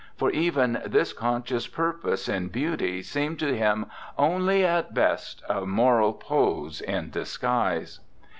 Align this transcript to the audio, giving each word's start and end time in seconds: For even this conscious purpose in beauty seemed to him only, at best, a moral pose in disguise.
For 0.17 0.31
even 0.31 0.81
this 0.83 1.13
conscious 1.13 1.67
purpose 1.67 2.27
in 2.27 2.47
beauty 2.47 3.03
seemed 3.03 3.37
to 3.41 3.55
him 3.55 3.85
only, 4.17 4.65
at 4.65 4.95
best, 4.95 5.43
a 5.47 5.63
moral 5.63 6.13
pose 6.13 6.81
in 6.81 7.11
disguise. 7.11 7.99